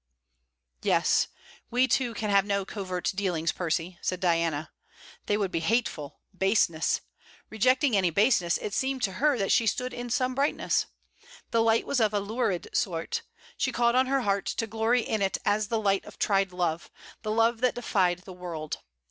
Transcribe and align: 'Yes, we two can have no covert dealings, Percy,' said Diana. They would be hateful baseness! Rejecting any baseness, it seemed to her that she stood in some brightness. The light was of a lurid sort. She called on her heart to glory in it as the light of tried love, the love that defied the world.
'Yes, 0.81 1.27
we 1.69 1.87
two 1.87 2.15
can 2.15 2.31
have 2.31 2.43
no 2.43 2.65
covert 2.65 3.11
dealings, 3.13 3.51
Percy,' 3.51 3.99
said 4.01 4.19
Diana. 4.19 4.71
They 5.27 5.37
would 5.37 5.51
be 5.51 5.59
hateful 5.59 6.21
baseness! 6.35 7.01
Rejecting 7.51 7.95
any 7.95 8.09
baseness, 8.09 8.57
it 8.57 8.73
seemed 8.73 9.03
to 9.03 9.11
her 9.21 9.37
that 9.37 9.51
she 9.51 9.67
stood 9.67 9.93
in 9.93 10.09
some 10.09 10.33
brightness. 10.33 10.87
The 11.51 11.61
light 11.61 11.85
was 11.85 11.99
of 11.99 12.15
a 12.15 12.19
lurid 12.19 12.67
sort. 12.73 13.21
She 13.57 13.71
called 13.71 13.95
on 13.95 14.07
her 14.07 14.21
heart 14.21 14.47
to 14.47 14.65
glory 14.65 15.01
in 15.03 15.21
it 15.21 15.37
as 15.45 15.67
the 15.67 15.79
light 15.79 16.03
of 16.05 16.17
tried 16.17 16.51
love, 16.51 16.89
the 17.21 17.29
love 17.29 17.61
that 17.61 17.75
defied 17.75 18.23
the 18.23 18.33
world. 18.33 18.79